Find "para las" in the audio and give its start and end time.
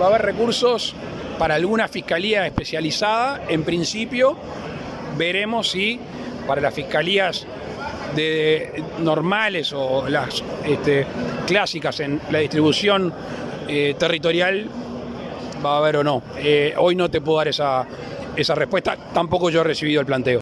6.46-6.74